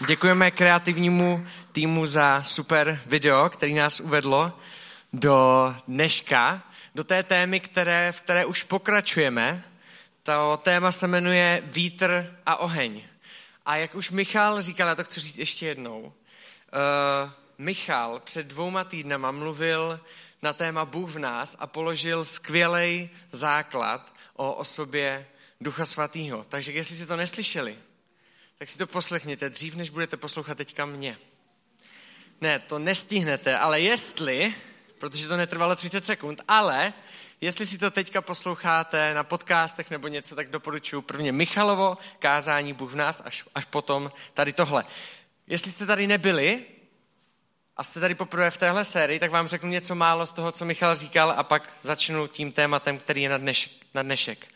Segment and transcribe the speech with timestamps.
[0.00, 4.58] Děkujeme kreativnímu týmu za super video, který nás uvedlo
[5.12, 6.62] do dneška,
[6.94, 9.64] do té témy, které, v které už pokračujeme.
[10.22, 13.02] To téma se jmenuje Vítr a oheň.
[13.66, 16.12] A jak už Michal říkal, já to chci říct ještě jednou, uh,
[17.58, 20.00] Michal před dvouma týdnama mluvil
[20.42, 25.26] na téma Bůh v nás a položil skvělý základ o osobě
[25.60, 26.44] Ducha Svatého.
[26.44, 27.76] Takže jestli si to neslyšeli,
[28.62, 31.18] tak si to poslechněte dřív, než budete poslouchat teďka mě.
[32.40, 34.54] Ne, to nestihnete, ale jestli,
[34.98, 36.92] protože to netrvalo 30 sekund, ale
[37.40, 42.92] jestli si to teďka posloucháte na podcastech nebo něco, tak doporučuji prvně Michalovo kázání Bůh
[42.92, 44.84] v nás, až, až potom tady tohle.
[45.46, 46.64] Jestli jste tady nebyli
[47.76, 50.64] a jste tady poprvé v téhle sérii, tak vám řeknu něco málo z toho, co
[50.64, 53.72] Michal říkal a pak začnu tím tématem, který je na dnešek.
[53.94, 54.48] Na dnešek.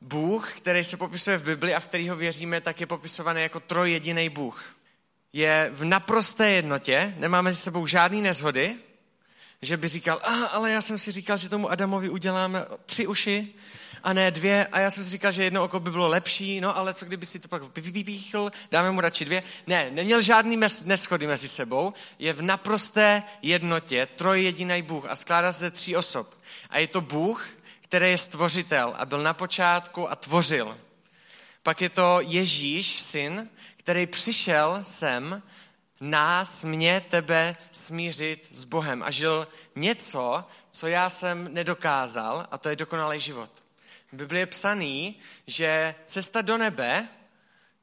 [0.00, 4.28] Bůh, který se popisuje v Bibli a v kterého věříme, tak je popisovaný jako trojjediný
[4.28, 4.64] Bůh.
[5.32, 8.76] Je v naprosté jednotě, nemáme s sebou žádný nezhody,
[9.62, 13.54] že by říkal, ah, ale já jsem si říkal, že tomu Adamovi uděláme tři uši
[14.06, 16.76] a ne dvě a já jsem si říkal, že jedno oko by bylo lepší, no
[16.76, 19.42] ale co kdyby si to pak vypíchl, dáme mu radši dvě.
[19.66, 25.60] Ne, neměl žádný neschody mezi sebou, je v naprosté jednotě, trojjediný Bůh a skládá se
[25.60, 26.34] ze tří osob.
[26.70, 27.48] A je to Bůh,
[27.88, 30.78] který je stvořitel a byl na počátku a tvořil.
[31.62, 35.42] Pak je to Ježíš, syn, který přišel sem
[36.00, 42.68] nás, mě, tebe smířit s Bohem a žil něco, co já jsem nedokázal a to
[42.68, 43.50] je dokonalý život.
[44.12, 47.08] V Biblii je psaný, že cesta do nebe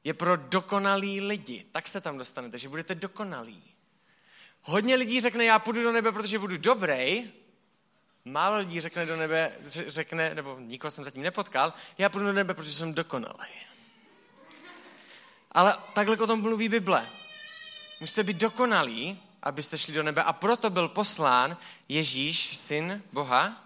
[0.04, 1.66] je pro dokonalý lidi.
[1.72, 3.62] Tak se tam dostanete, že budete dokonalí.
[4.62, 7.32] Hodně lidí řekne, já půjdu do nebe, protože budu dobrý,
[8.26, 9.52] Málo lidí řekne do nebe,
[9.86, 13.50] řekne, nebo nikoho jsem zatím nepotkal, já půjdu do nebe, protože jsem dokonalý.
[15.52, 17.06] Ale takhle o tom mluví Bible.
[18.00, 21.56] Musíte být dokonalí, abyste šli do nebe a proto byl poslán
[21.88, 23.64] Ježíš, syn Boha,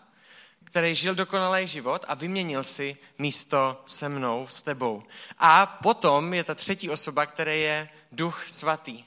[0.64, 5.02] který žil dokonalý život a vyměnil si místo se mnou, s tebou.
[5.38, 9.04] A potom je ta třetí osoba, která je Duch Svatý.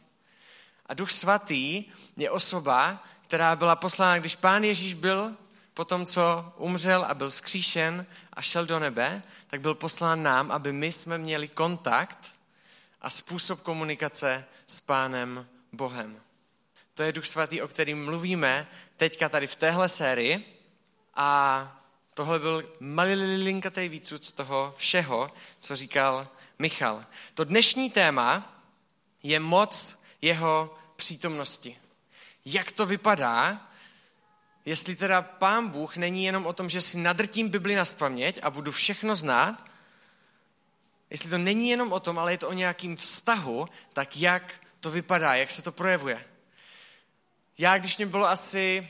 [0.86, 1.86] A Duch Svatý
[2.18, 5.36] je osoba, která byla poslána, když pán Ježíš byl
[5.74, 10.52] po tom, co umřel a byl skříšen a šel do nebe, tak byl poslán nám,
[10.52, 12.36] aby my jsme měli kontakt
[13.02, 16.22] a způsob komunikace s pánem Bohem.
[16.94, 18.68] To je Duch Svatý, o kterým mluvíme
[18.98, 20.60] teďka tady v téhle sérii
[21.16, 21.82] a
[22.14, 26.28] tohle byl malilinkatý výcud z toho všeho, co říkal
[26.60, 27.06] Michal.
[27.34, 28.62] To dnešní téma
[29.24, 31.78] je moc jeho přítomnosti
[32.46, 33.68] jak to vypadá,
[34.66, 38.50] jestli teda pán Bůh není jenom o tom, že si nadrtím Bibli na spaměť a
[38.50, 39.66] budu všechno znát,
[41.10, 44.92] jestli to není jenom o tom, ale je to o nějakým vztahu, tak jak to
[44.92, 46.26] vypadá, jak se to projevuje.
[47.58, 48.90] Já, když mě bylo asi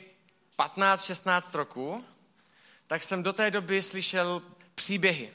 [0.60, 2.06] 15-16 roků,
[2.88, 4.42] tak jsem do té doby slyšel
[4.76, 5.32] příběhy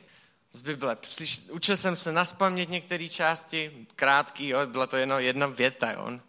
[0.52, 0.96] z Bible.
[1.50, 6.20] Učil jsem se naspamět některé části, krátký, jo, byla to jenom jedna věta, jo,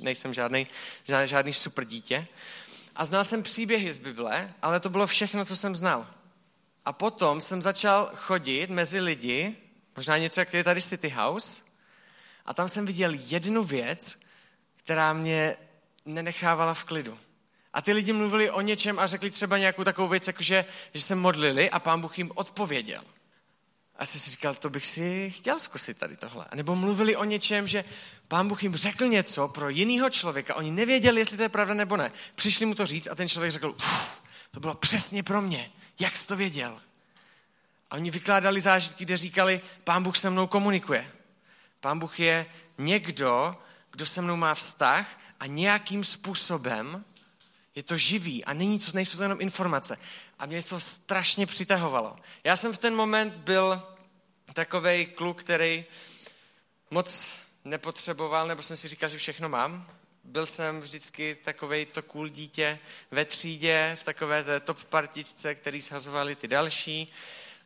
[0.00, 0.66] nejsem žádný,
[1.04, 2.26] žádný, žádný super dítě.
[2.96, 6.06] A znal jsem příběhy z Bible, ale to bylo všechno, co jsem znal.
[6.84, 9.56] A potom jsem začal chodit mezi lidi,
[9.96, 11.62] možná něco, jak je tady City House,
[12.46, 14.18] a tam jsem viděl jednu věc,
[14.76, 15.56] která mě
[16.04, 17.18] nenechávala v klidu.
[17.72, 21.14] A ty lidi mluvili o něčem a řekli třeba nějakou takovou věc, jakože, že se
[21.14, 23.02] modlili a pán Bůh jim odpověděl.
[23.96, 26.46] A jsem si říkal, to bych si chtěl zkusit tady tohle.
[26.50, 27.84] A nebo mluvili o něčem, že
[28.34, 30.54] pán Bůh jim řekl něco pro jiného člověka.
[30.54, 32.12] Oni nevěděli, jestli to je pravda nebo ne.
[32.34, 33.76] Přišli mu to říct a ten člověk řekl,
[34.50, 35.70] to bylo přesně pro mě.
[36.00, 36.80] Jak jsi to věděl?
[37.90, 41.12] A oni vykládali zážitky, kde říkali, pán Bůh se mnou komunikuje.
[41.80, 42.46] Pán Bůh je
[42.78, 43.56] někdo,
[43.90, 47.04] kdo se mnou má vztah a nějakým způsobem
[47.74, 49.98] je to živý a není to, nejsou to jenom informace.
[50.38, 52.16] A mě to strašně přitahovalo.
[52.44, 53.82] Já jsem v ten moment byl
[54.52, 55.84] takový kluk, který
[56.90, 57.26] moc
[57.64, 59.86] nepotřeboval, nebo jsem si říkal, že všechno mám.
[60.24, 62.78] Byl jsem vždycky takový to cool dítě
[63.10, 67.12] ve třídě, v takové té top partičce, který shazovali ty další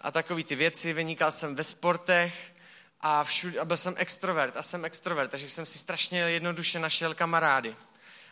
[0.00, 0.92] a takový ty věci.
[0.92, 2.54] Vynikal jsem ve sportech
[3.00, 7.14] a, všud, a byl jsem extrovert a jsem extrovert, takže jsem si strašně jednoduše našel
[7.14, 7.76] kamarády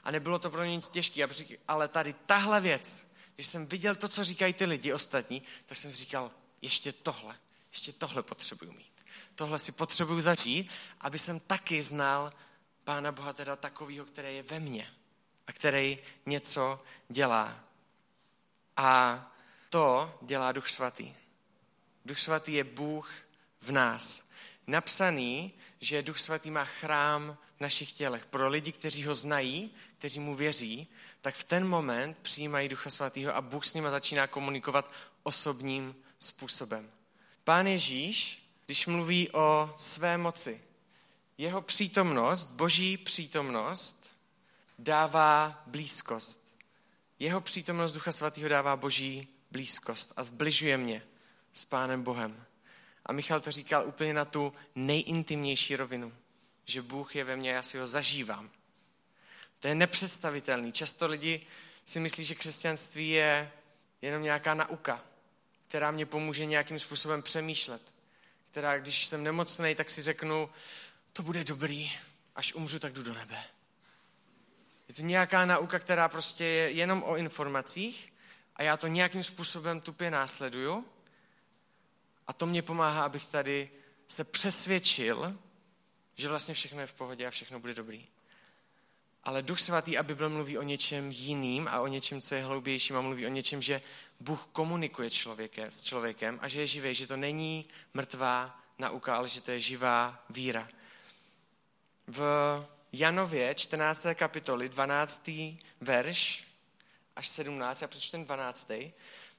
[0.05, 1.29] a nebylo to pro ně nic těžké.
[1.69, 5.91] Ale tady tahle věc, když jsem viděl to, co říkají ty lidi ostatní, tak jsem
[5.91, 6.31] si říkal,
[6.63, 7.37] ještě tohle,
[7.73, 8.96] ještě tohle potřebuju mít.
[9.37, 12.33] Tohle si potřebuju začít, aby jsem taky znal
[12.85, 14.91] Pána Boha teda takového, který je ve mně
[15.47, 17.61] a který něco dělá.
[18.77, 19.21] A
[19.71, 21.15] to dělá Duch Svatý.
[22.05, 23.11] Duch Svatý je Bůh
[23.61, 24.23] v nás.
[24.67, 28.27] Napsaný, že Duch Svatý má chrám v našich tělech.
[28.27, 30.89] Pro lidi, kteří ho znají, kteří mu věří,
[31.21, 34.93] tak v ten moment přijímají Ducha Svatého a Bůh s nimi začíná komunikovat
[35.23, 36.91] osobním způsobem.
[37.45, 40.61] Pán Ježíš, když mluví o své moci,
[41.39, 44.11] jeho přítomnost, boží přítomnost,
[44.79, 46.55] dává blízkost.
[47.19, 51.03] Jeho přítomnost Ducha Svatého dává boží blízkost a zbližuje mě
[51.53, 52.45] s Pánem Bohem.
[53.07, 56.13] A Michal to říkal úplně na tu nejintimnější rovinu,
[56.65, 58.51] že Bůh je ve mně, já si ho zažívám.
[59.61, 60.73] To je nepředstavitelný.
[60.73, 61.47] Často lidi
[61.85, 63.53] si myslí, že křesťanství je
[64.03, 65.05] jenom nějaká nauka,
[65.69, 67.96] která mě pomůže nějakým způsobem přemýšlet.
[68.57, 70.51] Která, když jsem nemocný, tak si řeknu,
[71.13, 71.93] to bude dobrý,
[72.35, 73.45] až umřu, tak jdu do nebe.
[74.89, 78.13] Je to nějaká nauka, která prostě je jenom o informacích
[78.57, 80.85] a já to nějakým způsobem tupě následuju
[82.27, 83.71] a to mě pomáhá, abych tady
[84.09, 85.39] se přesvědčil,
[86.15, 88.07] že vlastně všechno je v pohodě a všechno bude dobrý.
[89.27, 92.97] Ale Duch Svatý a Bible mluví o něčem jiným a o něčem, co je hloubějším
[92.97, 93.83] a mluví o něčem, že
[94.21, 99.29] Bůh komunikuje člověke, s člověkem a že je živý, že to není mrtvá nauka, ale
[99.29, 100.69] že to je živá víra.
[102.07, 102.23] V
[102.93, 104.07] Janově 14.
[104.15, 105.31] kapitoli 12.
[105.81, 106.47] verš
[107.17, 108.71] až 17, já přečtu ten 12.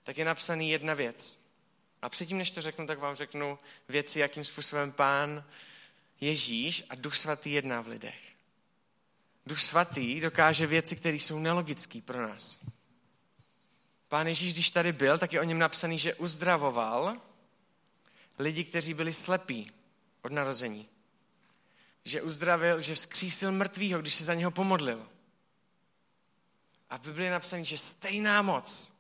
[0.04, 1.40] tak je napsaný jedna věc.
[2.02, 5.44] A předtím, než to řeknu, tak vám řeknu věci, jakým způsobem pán
[6.22, 8.37] Ježíš a Duch Svatý jedná v lidech.
[9.48, 12.60] Duch Svatý dokáže věci, které jsou nelogické pro nás.
[14.08, 17.18] Pán Ježíš, když tady byl, tak je o něm napsaný, že uzdravoval
[18.40, 19.72] lidi, kteří byli slepí
[20.22, 20.90] od narození.
[22.04, 25.10] Že uzdravil, že vzkřísil mrtvýho, když se za něho pomodlil.
[26.90, 28.94] A v Biblii je napsaný, že stejná moc,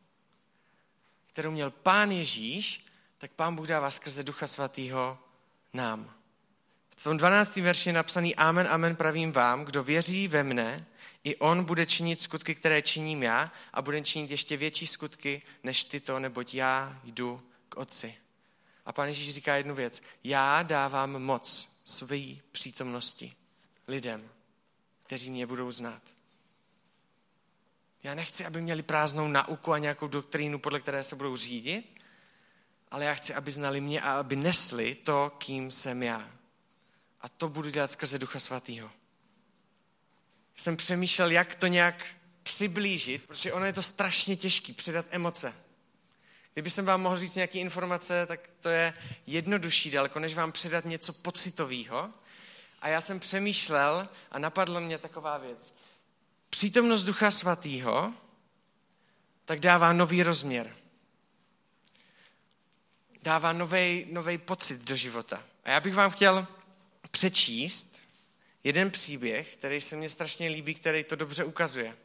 [1.27, 2.85] kterou měl pán Ježíš,
[3.17, 5.19] tak pán Bůh dává skrze Ducha Svatého
[5.73, 6.16] nám.
[6.99, 7.55] V tom 12.
[7.55, 10.85] verši je napsaný Amen, amen pravím vám, kdo věří ve mne,
[11.23, 15.83] i on bude činit skutky, které činím já a bude činit ještě větší skutky než
[15.83, 18.15] tyto, neboť já jdu k otci.
[18.85, 20.01] A pán Ježíš říká jednu věc.
[20.23, 22.19] Já dávám moc své
[22.51, 23.33] přítomnosti
[23.88, 24.29] lidem,
[25.03, 26.01] kteří mě budou znát.
[28.03, 32.01] Já nechci, aby měli prázdnou nauku a nějakou doktrínu, podle které se budou řídit,
[32.91, 36.36] ale já chci, aby znali mě a aby nesli to, kým jsem já.
[37.21, 38.91] A to budu dělat skrze Ducha Svatého.
[40.55, 42.05] Jsem přemýšlel, jak to nějak
[42.43, 45.53] přiblížit, protože ono je to strašně těžké předat emoce.
[46.53, 48.93] Kdyby jsem vám mohl říct nějaké informace, tak to je
[49.27, 52.13] jednodušší daleko, než vám předat něco pocitového.
[52.81, 55.73] A já jsem přemýšlel a napadla mě taková věc.
[56.49, 58.13] Přítomnost Ducha Svatého
[59.45, 60.75] tak dává nový rozměr
[63.27, 63.53] dává
[64.11, 65.43] nový pocit do života.
[65.63, 66.47] A já bych vám chtěl
[67.07, 68.01] přečíst
[68.63, 71.98] jeden příběh, který se mně strašně líbí, který to dobře ukazuje.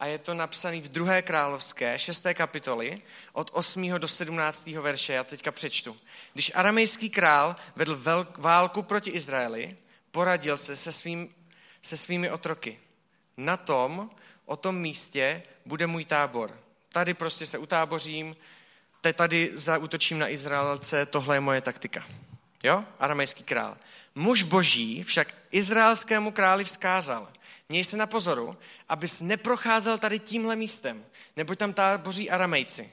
[0.00, 3.02] A je to napsaný v druhé královské, šesté kapitoli,
[3.32, 3.90] od 8.
[3.98, 4.66] do 17.
[4.66, 5.12] verše.
[5.12, 5.96] Já teďka přečtu.
[6.32, 9.76] Když aramejský král vedl velk, válku proti Izraeli,
[10.10, 11.28] poradil se se, svým,
[11.82, 12.78] se svými otroky.
[13.36, 14.10] Na tom,
[14.46, 16.60] o tom místě bude můj tábor.
[16.92, 18.36] Tady prostě se utábořím,
[19.14, 22.06] tady zautočím na Izraelce, tohle je moje taktika.
[22.62, 22.84] Jo?
[22.98, 23.76] Aramejský král.
[24.14, 27.32] Muž boží však izraelskému králi vzkázal,
[27.68, 28.56] měj se na pozoru,
[28.88, 31.06] abys neprocházel tady tímhle místem,
[31.36, 32.92] neboť tam táboří aramejci.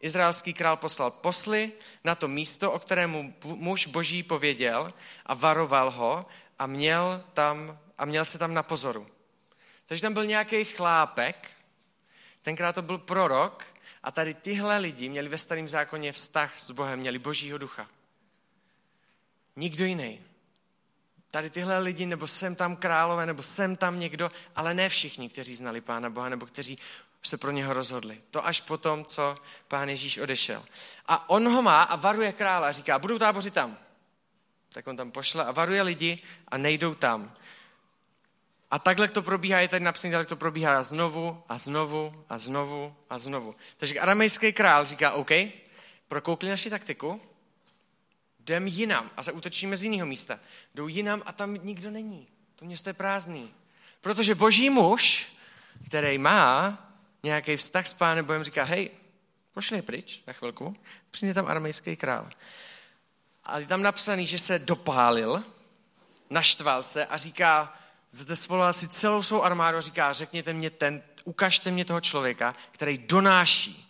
[0.00, 1.72] Izraelský král poslal posly
[2.04, 4.94] na to místo, o kterému muž boží pověděl
[5.26, 6.26] a varoval ho
[6.58, 9.06] a měl, tam, a měl se tam na pozoru.
[9.86, 11.50] Takže tam byl nějaký chlápek,
[12.42, 13.74] tenkrát to byl prorok,
[14.04, 17.88] a tady tyhle lidi měli ve starém zákoně vztah s Bohem, měli božího ducha.
[19.56, 20.20] Nikdo jiný.
[21.30, 25.54] Tady tyhle lidi, nebo jsem tam králové, nebo jsem tam někdo, ale ne všichni, kteří
[25.54, 26.78] znali Pána Boha, nebo kteří
[27.22, 28.20] se pro něho rozhodli.
[28.30, 29.36] To až po tom, co
[29.68, 30.64] pán Ježíš odešel.
[31.06, 33.78] A on ho má a varuje krála a říká, budou táboři tam.
[34.72, 37.34] Tak on tam pošle a varuje lidi a nejdou tam.
[38.70, 42.96] A takhle to probíhá, je tady napsané, že to probíhá znovu a znovu a znovu
[43.10, 43.54] a znovu.
[43.76, 45.30] Takže aramejský král říká, OK,
[46.08, 47.20] prokoukli naši taktiku,
[48.44, 50.40] jdem jinam a zaútočíme z jiného místa.
[50.74, 52.28] Jdou jinam a tam nikdo není.
[52.56, 53.54] To město je prázdný.
[54.00, 55.28] Protože boží muž,
[55.86, 56.78] který má
[57.22, 58.90] nějaký vztah s pánem Bohem, říká, hej,
[59.52, 60.76] pošli pryč na chvilku,
[61.10, 62.30] přijde tam aramejský král.
[63.44, 65.44] A je tam napsaný, že se dopálil,
[66.30, 67.76] naštval se a říká,
[68.10, 72.54] zde svolal si celou svou armádu a říká, řekněte mě ten, ukažte mě toho člověka,
[72.72, 73.84] který donáší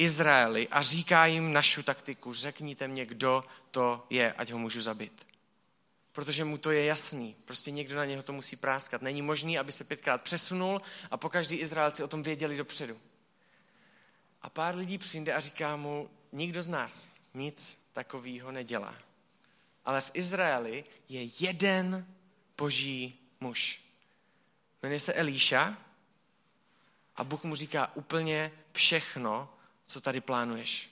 [0.00, 2.34] Izraeli a říká jim našu taktiku.
[2.34, 5.26] Řekněte mě, kdo to je, ať ho můžu zabít.
[6.12, 7.36] Protože mu to je jasný.
[7.44, 9.02] Prostě někdo na něho to musí práskat.
[9.02, 13.00] Není možný, aby se pětkrát přesunul a po každý Izraelci o tom věděli dopředu.
[14.42, 18.94] A pár lidí přijde a říká mu, nikdo z nás nic takového nedělá.
[19.84, 22.06] Ale v Izraeli je jeden
[22.58, 23.80] boží muž.
[24.82, 25.78] Jmenuje se Elíša
[27.16, 29.48] a Bůh mu říká úplně všechno,
[29.90, 30.90] co tady plánuješ.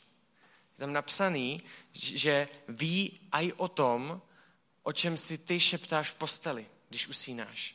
[0.73, 1.62] Je tam napsaný,
[1.93, 4.23] že ví aj o tom,
[4.83, 7.75] o čem si ty šeptáš v posteli, když usínáš.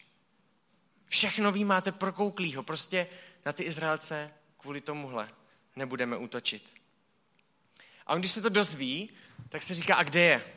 [1.06, 2.64] Všechno ví, máte prokouklýho.
[2.64, 3.08] Prostě
[3.46, 5.30] na ty Izraelce kvůli tomuhle
[5.76, 6.74] nebudeme útočit.
[8.08, 9.10] A on, když se to dozví,
[9.50, 10.54] tak se říká, a kde je?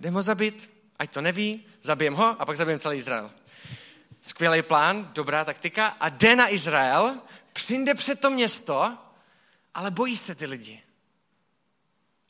[0.00, 3.30] Jdem ho zabít, ať to neví, zabijem ho a pak zabijem celý Izrael.
[4.20, 7.18] Skvělý plán, dobrá taktika a jde na Izrael,
[7.52, 8.98] přijde před to město,
[9.74, 10.82] ale bojí se ty lidi.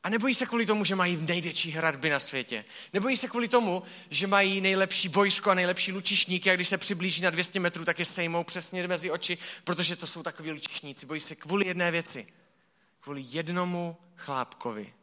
[0.03, 2.65] A nebojí se kvůli tomu, že mají největší hradby na světě.
[2.93, 7.23] Nebojí se kvůli tomu, že mají nejlepší vojsko a nejlepší lučišníky a když se přiblíží
[7.23, 11.07] na 200 metrů, tak je sejmou přesně mezi oči, protože to jsou takový lučišníci.
[11.07, 12.27] Bojí se kvůli jedné věci.
[13.01, 14.95] Kvůli jednomu chlápkovi,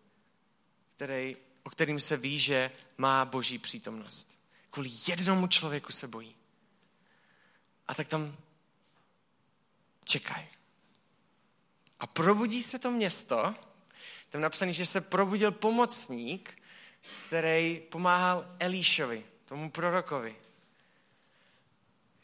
[0.96, 4.40] který, o kterým se ví, že má boží přítomnost.
[4.70, 6.36] Kvůli jednomu člověku se bojí.
[7.88, 8.38] A tak tam
[10.06, 10.57] čekají.
[12.00, 13.56] A probudí se to město,
[14.30, 16.62] tam napsaný, že se probudil pomocník,
[17.28, 20.36] který pomáhal Elíšovi, tomu prorokovi.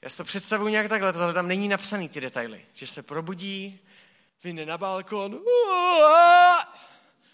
[0.02, 2.66] Já si to představuji nějak takhle, tohle tam není napsaný ty detaily.
[2.74, 3.80] Že se probudí,
[4.44, 5.40] vyjde na balkon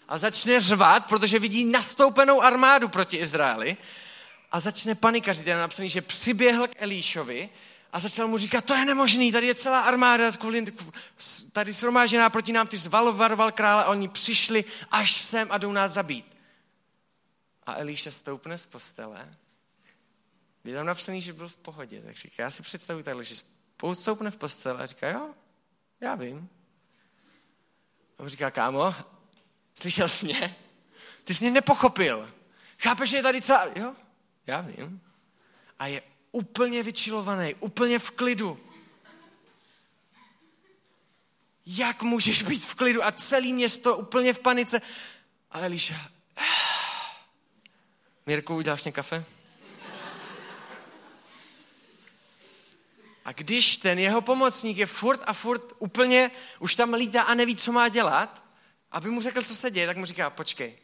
[0.08, 3.76] a začne řvat, protože vidí nastoupenou armádu proti Izraeli
[4.52, 5.46] a začne panikařit.
[5.46, 7.48] Je napsaný, že přiběhl k Elíšovi
[7.92, 10.32] a začal mu říkat, to je nemožný, tady je celá armáda
[11.52, 16.36] tady shromážená proti nám, ty zvalovaroval krále oni přišli až sem a jdou nás zabít.
[17.66, 19.38] A Elíša stoupne z postele,
[20.64, 23.34] je tam napsaný, že byl v pohodě, tak říká, já si představuji takhle, že
[23.92, 25.34] stoupne v postele a říká, jo,
[26.00, 26.48] já vím.
[28.18, 28.94] A on říká, kámo,
[29.74, 30.56] slyšel jsi mě?
[31.24, 32.30] Ty jsi mě nepochopil.
[32.78, 33.66] Chápeš, že je tady celá...
[33.76, 33.94] Jo,
[34.46, 35.00] já vím.
[35.78, 36.02] A je
[36.32, 38.60] úplně vyčilovaný, úplně v klidu.
[41.66, 44.80] Jak můžeš být v klidu a celý město úplně v panice?
[45.50, 46.10] A Eliša,
[48.26, 49.24] Mirku, uděláš mě kafe?
[53.24, 57.56] A když ten jeho pomocník je furt a furt úplně, už tam lítá a neví,
[57.56, 58.42] co má dělat,
[58.90, 60.78] aby mu řekl, co se děje, tak mu říká, počkej.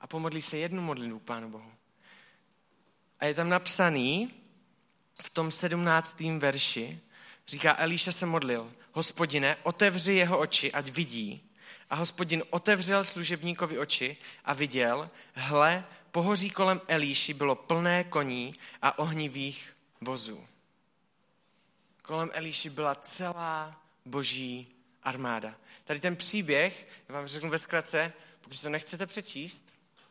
[0.00, 1.72] A pomodlí se jednu modlitbu Pánu Bohu.
[3.20, 4.30] A je tam napsaný,
[5.22, 7.00] v tom sedmnáctém verši
[7.46, 11.50] říká, Elíša se modlil, hospodine, otevři jeho oči, ať vidí.
[11.90, 18.98] A hospodin otevřel služebníkovi oči a viděl, hle, pohoří kolem Elíši bylo plné koní a
[18.98, 20.46] ohnivých vozů.
[22.02, 25.54] Kolem Elíši byla celá boží armáda.
[25.84, 29.64] Tady ten příběh, já vám řeknu ve zkratce, pokud to nechcete přečíst,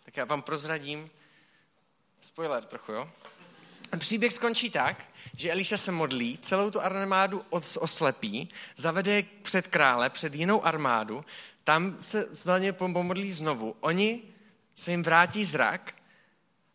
[0.03, 1.10] tak já vám prozradím
[2.19, 3.12] spoiler trochu, jo?
[4.00, 5.06] Příběh skončí tak,
[5.38, 7.46] že Eliša se modlí, celou tu armádu
[7.80, 11.26] oslepí, zavede před krále, před jinou armádu,
[11.64, 13.76] tam se za ně pomodlí znovu.
[13.80, 14.22] Oni
[14.76, 15.96] se jim vrátí zrak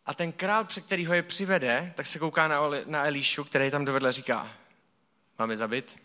[0.07, 3.71] a ten král, před který ho je přivede, tak se kouká na, na Elíšu, který
[3.71, 4.51] tam dovedl říká,
[5.39, 5.97] máme zabit?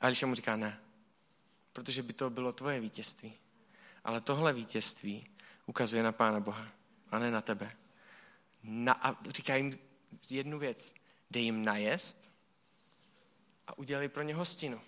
[0.00, 0.80] A Eliša mu říká, ne,
[1.72, 3.32] protože by to bylo tvoje vítězství.
[4.04, 5.26] Ale tohle vítězství
[5.66, 6.68] ukazuje na Pána Boha
[7.10, 7.72] a ne na tebe.
[8.62, 9.72] Na, a říká jim,
[10.30, 10.94] jednu věc.
[11.30, 12.30] Dej jim najest
[13.66, 14.80] a udělej pro ně hostinu.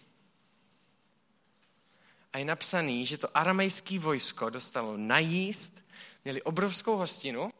[2.32, 5.84] A je napsaný, že to aramejské vojsko dostalo najíst,
[6.24, 7.50] měli obrovskou hostinu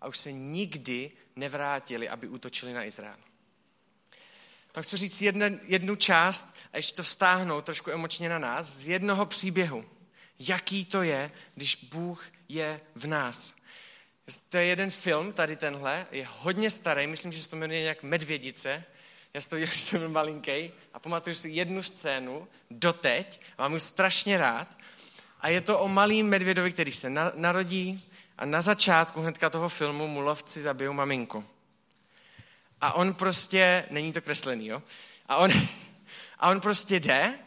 [0.00, 3.18] a už se nikdy nevrátili, aby útočili na Izrael.
[4.72, 8.88] Pak chci říct jedne, jednu část a ještě to vztáhnout trošku emočně na nás z
[8.88, 9.84] jednoho příběhu.
[10.38, 13.54] Jaký to je, když Bůh je v nás.
[14.48, 18.02] To je jeden film, tady tenhle, je hodně starý, myslím, že se to jmenuje nějak
[18.02, 18.84] Medvědice.
[19.34, 23.74] Já si to viděl, když jsem byl malinký a pamatuju si jednu scénu doteď, mám
[23.74, 24.76] ji strašně rád.
[25.40, 28.08] A je to o malým medvědovi, který se na, narodí
[28.38, 31.44] a na začátku hnedka toho filmu mu lovci zabijou maminku.
[32.80, 34.82] A on prostě, není to kreslený, jo?
[35.26, 35.50] A on,
[36.38, 37.38] a on prostě jde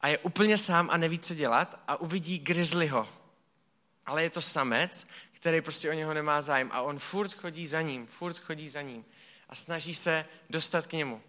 [0.00, 3.08] a je úplně sám a neví, co dělat a uvidí grizzlyho.
[4.06, 5.06] Ale je to samec,
[5.44, 8.82] který prostě o něho nemá zájem a on furt chodí za ním, furt chodí za
[8.82, 9.04] ním
[9.48, 11.22] a snaží se dostat k němu.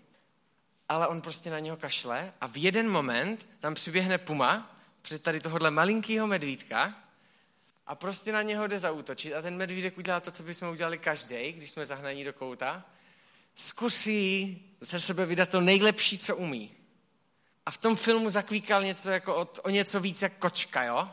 [0.90, 5.40] ale on prostě na něho kašle a v jeden moment tam přiběhne puma před tady
[5.40, 6.96] tohohle malinkého medvídka
[7.88, 11.52] a prostě na něho jde zautočit a ten medvídek udělá to, co bychom udělali každý,
[11.52, 12.86] když jsme zahnaní do kouta.
[13.56, 16.72] Zkusí ze sebe vydat to nejlepší, co umí.
[17.66, 21.10] A v tom filmu zakvíkal něco jako o, o něco víc jak kočka, jo?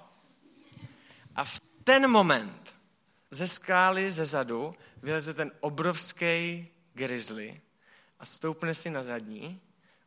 [1.36, 2.61] A v ten moment
[3.32, 7.60] ze skály ze zadu vyleze ten obrovský grizzly
[8.20, 9.60] a stoupne si na zadní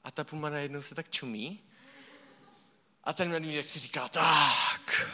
[0.03, 1.60] a ta puma najednou se tak čumí
[3.03, 5.12] a ten medvídek si říká, tak,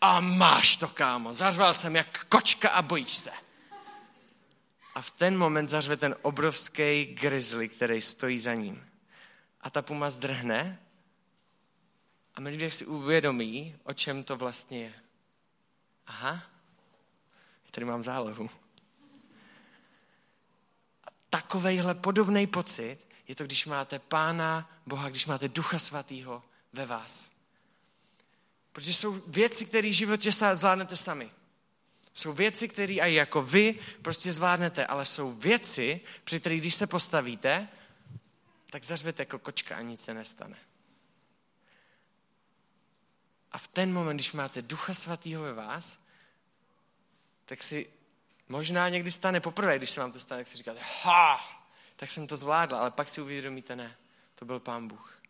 [0.00, 3.30] a máš to, kámo, zařval jsem jak kočka a bojíš se.
[4.94, 8.88] A v ten moment zařve ten obrovský grizzly, který stojí za ním.
[9.60, 10.80] A ta puma zdrhne
[12.34, 14.94] a medvídek si uvědomí, o čem to vlastně je.
[16.06, 16.53] Aha,
[17.74, 18.50] tady mám zálohu.
[21.04, 26.86] A takovejhle podobný pocit je to, když máte Pána Boha, když máte Ducha Svatého ve
[26.86, 27.30] vás.
[28.72, 31.30] Protože jsou věci, které v životě zvládnete sami.
[32.14, 36.86] Jsou věci, které i jako vy prostě zvládnete, ale jsou věci, při kterých když se
[36.86, 37.68] postavíte,
[38.70, 40.56] tak zařvete jako kočka a nic se nestane.
[43.52, 45.98] A v ten moment, když máte Ducha Svatého ve vás,
[47.44, 47.86] tak si
[48.48, 51.40] možná někdy stane poprvé, když se vám to stane, tak si říkáte, ha,
[51.96, 53.96] tak jsem to zvládla, ale pak si uvědomíte, ne,
[54.34, 55.22] to byl Pán Bůh.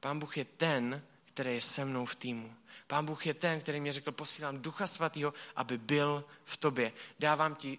[0.00, 2.54] Pán Bůh je ten, který je se mnou v týmu.
[2.86, 6.92] Pán Bůh je ten, který mě řekl, posílám Ducha Svatého, aby byl v tobě.
[7.18, 7.78] Dávám ti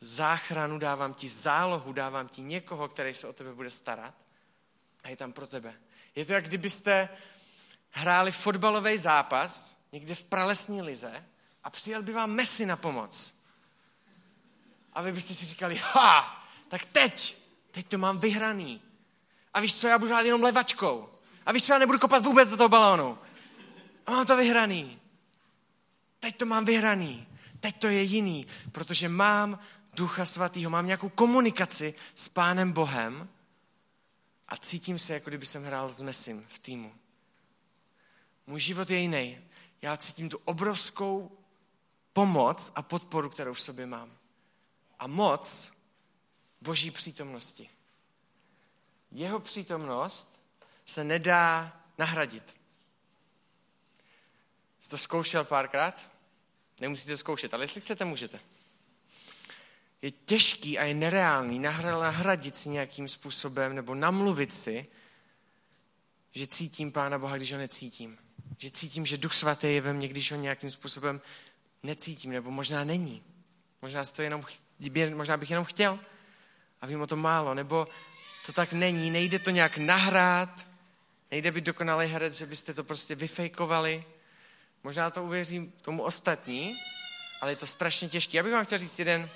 [0.00, 4.14] záchranu, dávám ti zálohu, dávám ti někoho, který se o tebe bude starat
[5.02, 5.74] a je tam pro tebe.
[6.14, 7.08] Je to, jak kdybyste
[7.90, 11.24] hráli fotbalový zápas někde v pralesní lize
[11.68, 13.34] a přijel by vám Messi na pomoc.
[14.92, 17.36] A vy byste si říkali, ha, tak teď,
[17.70, 18.82] teď to mám vyhraný.
[19.54, 21.08] A víš co, já budu hrát jenom levačkou.
[21.46, 23.18] A víš co, já nebudu kopat vůbec do toho balónu.
[24.06, 25.00] A mám to vyhraný.
[26.20, 27.26] Teď to mám vyhraný.
[27.60, 29.58] Teď to je jiný, protože mám
[29.94, 33.28] Ducha Svatého, mám nějakou komunikaci s Pánem Bohem
[34.48, 36.94] a cítím se, jako kdyby jsem hrál s Mesim v týmu.
[38.46, 39.38] Můj život je jiný.
[39.82, 41.37] Já cítím tu obrovskou
[42.18, 44.18] pomoc a podporu, kterou v sobě mám.
[44.98, 45.72] A moc
[46.60, 47.70] Boží přítomnosti.
[49.10, 50.40] Jeho přítomnost
[50.86, 52.56] se nedá nahradit.
[54.80, 56.10] Jsi to zkoušel párkrát?
[56.80, 58.40] Nemusíte zkoušet, ale jestli chcete, můžete.
[60.02, 64.86] Je těžký a je nereálný nahradit si nějakým způsobem nebo namluvit si,
[66.32, 68.18] že cítím Pána Boha, když ho necítím.
[68.58, 71.20] Že cítím, že Duch Svatý je ve mně, když ho nějakým způsobem
[71.82, 73.22] necítím, nebo možná není.
[73.82, 74.44] Možná, to jenom,
[75.14, 75.98] možná bych jenom chtěl
[76.80, 77.88] a vím o tom málo, nebo
[78.46, 80.66] to tak není, nejde to nějak nahrát,
[81.30, 84.04] nejde být dokonalý herec, že byste to prostě vyfejkovali.
[84.84, 86.76] Možná to uvěřím tomu ostatní,
[87.40, 88.36] ale je to strašně těžké.
[88.36, 89.30] Já bych vám chtěl říct jeden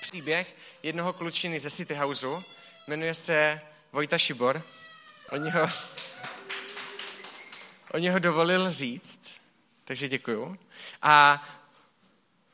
[0.00, 2.42] příběh jednoho klučiny ze City Houseu.
[2.86, 3.60] Jmenuje se
[3.92, 4.62] Vojta Šibor.
[5.30, 5.68] Oni ho,
[7.92, 9.20] oni ho dovolil říct,
[9.84, 10.58] takže děkuju.
[11.02, 11.44] A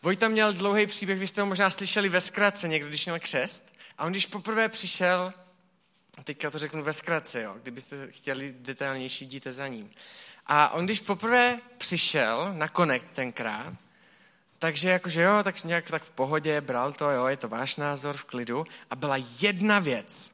[0.05, 3.65] Vojta měl dlouhý příběh, vy jste ho možná slyšeli ve zkratce někdo, když měl křest.
[3.99, 5.33] A on když poprvé přišel,
[6.25, 9.91] teďka to řeknu ve zkratce, jo, kdybyste chtěli detailnější, jděte za ním.
[10.47, 13.75] A on když poprvé přišel na Connect tenkrát,
[14.59, 18.17] takže jakože jo, tak nějak tak v pohodě, bral to, jo, je to váš názor,
[18.17, 18.67] v klidu.
[18.91, 20.33] A byla jedna věc,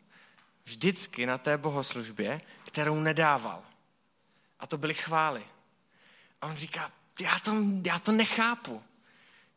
[0.64, 3.62] vždycky na té bohoslužbě, kterou nedával.
[4.60, 5.42] A to byly chvály.
[6.40, 7.54] A on říká, já to,
[7.84, 8.82] já to nechápu.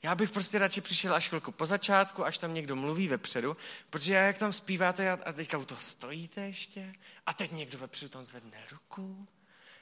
[0.03, 3.57] Já bych prostě radši přišel až chvilku po začátku, až tam někdo mluví vepředu,
[3.89, 6.93] protože jak tam zpíváte a teďka u toho stojíte ještě
[7.25, 9.27] a teď někdo vepředu tam zvedne ruku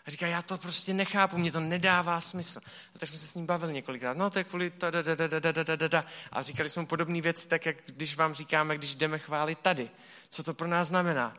[0.06, 2.62] a říká, já to prostě nechápu, mě to nedává smysl.
[2.96, 4.18] A tak jsme se s ním bavili několikrát.
[4.18, 6.06] No to je kvůli ta, da, da, da, da, da, da, da.
[6.32, 9.90] A říkali jsme podobné věci, tak jak když vám říkáme, když jdeme chválit tady.
[10.30, 11.38] Co to pro nás znamená?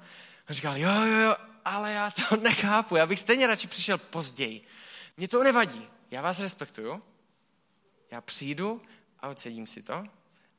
[0.49, 2.97] A říkal, jo, jo, jo, ale já to nechápu.
[2.97, 4.66] Já bych stejně radši přišel později.
[5.16, 5.88] Mně to nevadí.
[6.11, 7.03] Já vás respektuju.
[8.12, 8.83] Já přijdu
[9.20, 10.05] a odsedím si to,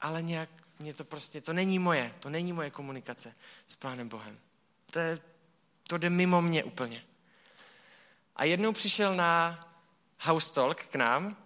[0.02, 3.36] ale nějak mě to prostě, to není moje, to není moje komunikace
[3.68, 4.40] s Pánem Bohem.
[4.92, 5.20] To, je,
[5.88, 7.04] to jde mimo mě úplně.
[8.36, 9.60] A jednou přišel na
[10.20, 11.38] house talk k nám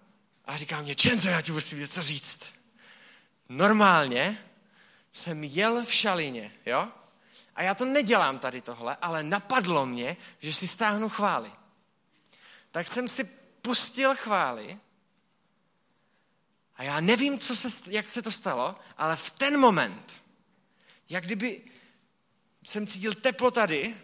[0.46, 2.39] a říká mě, Čenzo, já ti musím něco říct.
[3.50, 4.38] Normálně
[5.13, 6.88] jsem jel v šalině, jo?
[7.56, 11.52] A já to nedělám tady tohle, ale napadlo mě, že si stáhnu chvály.
[12.72, 13.24] Tak jsem si
[13.62, 14.80] pustil chvály
[16.78, 20.22] a já nevím, co se, jak se to stalo, ale v ten moment,
[21.10, 21.62] jak kdyby
[22.66, 23.96] jsem cítil teplo tady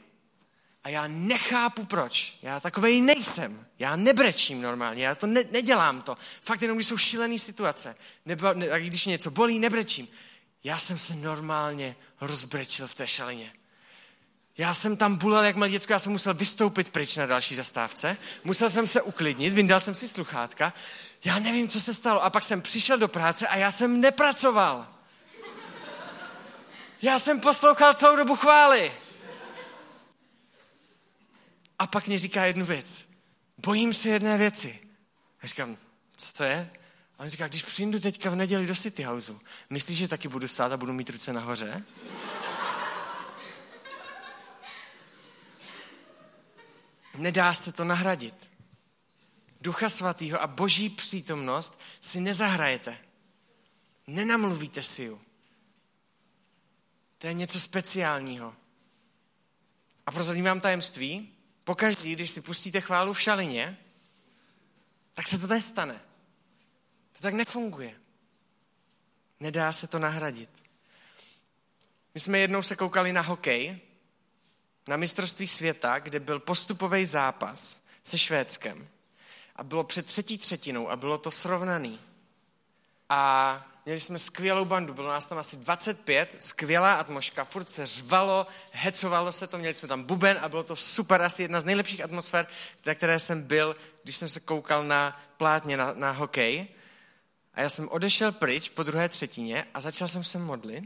[0.84, 2.38] a já nechápu proč.
[2.42, 3.68] Já takovej nejsem.
[3.80, 6.18] Já nebrečím normálně, já to ne, nedělám to.
[6.42, 10.08] Fakt jenom, když jsou šílené situace, nebo ne, když něco bolí, nebrečím.
[10.64, 13.54] Já jsem se normálně rozbrečil v té šalině.
[14.58, 18.18] Já jsem tam bulel jak malé děcko, já jsem musel vystoupit pryč na další zastávce,
[18.44, 20.74] musel jsem se uklidnit, vyndal jsem si sluchátka,
[21.24, 22.24] já nevím, co se stalo.
[22.24, 24.88] A pak jsem přišel do práce a já jsem nepracoval.
[27.02, 28.92] Já jsem poslouchal celou dobu chvály.
[31.80, 33.06] A pak mě říká jednu věc.
[33.58, 34.80] Bojím se jedné věci.
[35.42, 35.78] A říkám,
[36.16, 36.72] co to je?
[37.18, 40.48] A on říká, když přijdu teďka v neděli do City Houseu, myslíš, že taky budu
[40.48, 41.84] stát a budu mít ruce nahoře?
[47.18, 48.53] Nedá se to nahradit.
[49.64, 52.98] Ducha svatého a boží přítomnost si nezahrajete.
[54.08, 55.22] Nenamluvíte si ju.
[57.18, 58.56] To je něco speciálního.
[60.06, 63.78] A prozradím vám tajemství, pokaždý, když si pustíte chválu v šalině,
[65.14, 66.02] tak se to nestane.
[67.12, 68.00] To tak nefunguje.
[69.40, 70.50] Nedá se to nahradit.
[72.14, 73.80] My jsme jednou se koukali na hokej,
[74.88, 78.90] na mistrovství světa, kde byl postupový zápas se Švédskem.
[79.56, 82.00] A bylo před třetí třetinou a bylo to srovnaný.
[83.10, 88.48] A měli jsme skvělou bandu, bylo nás tam asi 25, skvělá atmosféra, furt se řvalo,
[88.72, 92.04] hecovalo se to, měli jsme tam buben a bylo to super, asi jedna z nejlepších
[92.04, 92.48] atmosfér,
[92.86, 96.68] na které jsem byl, když jsem se koukal na plátně na, na hokej.
[97.54, 100.84] A já jsem odešel pryč po druhé třetině a začal jsem se modlit.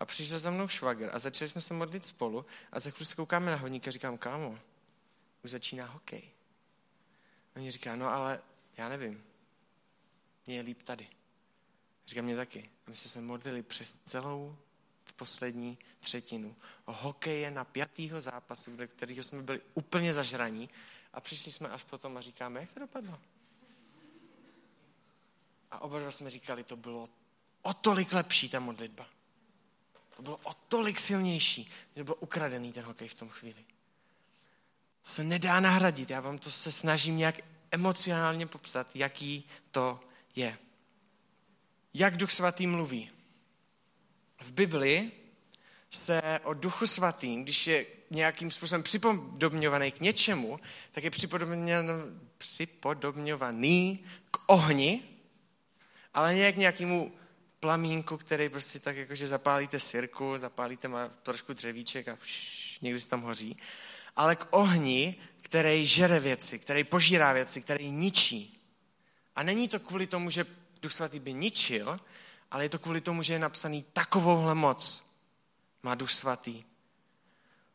[0.00, 3.14] A přišel za mnou švagr a začali jsme se modlit spolu a za chvíli se
[3.14, 4.58] koukáme na hodník a říkám, kámo,
[5.44, 6.35] už začíná hokej.
[7.56, 8.40] Oni říká, no ale
[8.76, 9.24] já nevím,
[10.46, 11.08] mě je líp tady.
[12.06, 12.70] Říká mě taky.
[12.86, 14.56] A my jsme se modlili přes celou
[15.04, 20.70] v poslední třetinu o hokeje na pětýho zápasu, kde kterého jsme byli úplně zažraní
[21.12, 23.20] a přišli jsme až potom a říkáme, jak to dopadlo?
[25.70, 27.08] A oba dva jsme říkali, to bylo
[27.62, 29.06] o tolik lepší ta modlitba.
[30.16, 33.64] To bylo o tolik silnější, že byl ukradený ten hokej v tom chvíli.
[35.06, 36.10] Se nedá nahradit.
[36.10, 37.34] Já vám to se snažím nějak
[37.70, 40.00] emocionálně popsat, jaký to
[40.36, 40.58] je.
[41.94, 43.10] Jak Duch Svatý mluví?
[44.40, 45.10] V Bibli
[45.90, 50.60] se o Duchu Svatým, když je nějakým způsobem připodobňovaný k něčemu,
[50.92, 51.10] tak je
[52.38, 55.02] připodobňovaný k ohni,
[56.14, 57.12] ale ne k nějakému
[57.60, 60.88] plamínku, který prostě tak jakože zapálíte sirku, zapálíte
[61.22, 63.56] trošku dřevíček a pš, někdy se tam hoří,
[64.16, 68.60] ale k ohni, který žere věci, který požírá věci, který ničí.
[69.36, 70.46] A není to kvůli tomu, že
[70.82, 72.00] Duch Svatý by ničil,
[72.50, 75.04] ale je to kvůli tomu, že je napsaný takovouhle moc.
[75.82, 76.64] Má Duch Svatý.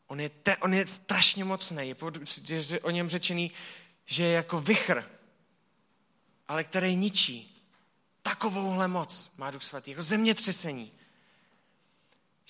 [0.06, 1.88] On je, te, on je strašně mocný.
[1.88, 1.96] Je,
[2.48, 3.50] je o něm řečený,
[4.04, 5.10] že je jako vychr,
[6.48, 7.48] ale který ničí.
[8.22, 10.92] Takovouhle moc má Duch Svatý, jako zemětřesení.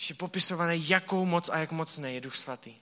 [0.08, 2.74] Je popisované, jakou moc a jak mocný je Duch Svatý,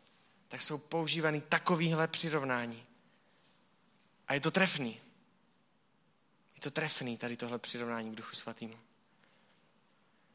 [0.51, 2.87] tak jsou používaný takovýhle přirovnání.
[4.29, 5.01] A je to trefný.
[6.55, 8.79] Je to trefný tady tohle přirovnání k Duchu Svatýmu.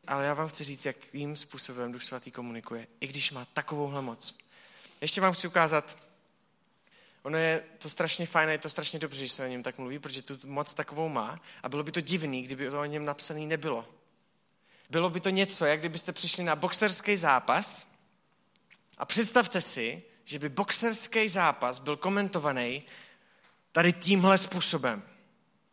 [0.07, 4.35] Ale já vám chci říct, jakým způsobem Duch Svatý komunikuje, i když má takovouhle moc.
[5.01, 5.97] Ještě vám chci ukázat,
[7.23, 9.99] ono je to strašně fajné, je to strašně dobře, že se o něm tak mluví,
[9.99, 13.47] protože tu moc takovou má a bylo by to divný, kdyby to o něm napsaný
[13.47, 13.87] nebylo.
[14.89, 17.94] Bylo by to něco, jak kdybyste přišli na boxerský zápas
[18.97, 22.83] a představte si, že by boxerský zápas byl komentovaný
[23.71, 25.03] tady tímhle způsobem.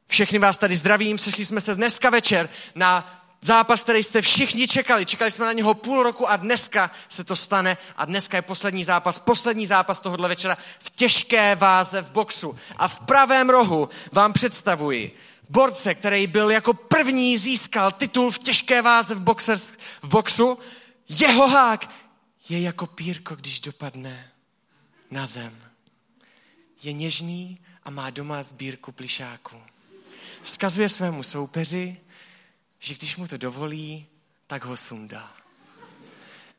[0.06, 5.06] Všechny vás tady zdravím, sešli jsme se dneska večer na zápas, který jste všichni čekali.
[5.06, 8.84] Čekali jsme na něho půl roku a dneska se to stane a dneska je poslední
[8.84, 12.56] zápas, poslední zápas tohohle večera v těžké váze v boxu.
[12.76, 15.16] A v pravém rohu vám představuji
[15.50, 20.58] borce, který byl jako první získal titul v těžké váze v, boxers, v boxu.
[21.08, 21.90] Jeho hák
[22.52, 24.32] je jako pírko, když dopadne
[25.10, 25.62] na zem.
[26.82, 29.62] Je něžný a má doma sbírku plišáků
[30.42, 32.00] vzkazuje svému soupeři,
[32.78, 34.06] že když mu to dovolí,
[34.46, 35.32] tak ho sundá.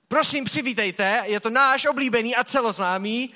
[0.07, 3.33] Prosím, přivítejte, je to náš oblíbený a celoznámý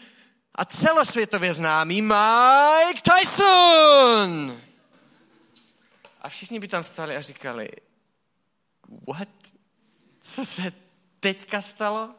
[0.55, 4.61] a celosvětově známý Mike Tyson.
[6.21, 7.69] A všichni by tam stali a říkali,
[9.07, 9.29] what?
[10.21, 10.71] Co se
[11.19, 12.15] teďka stalo?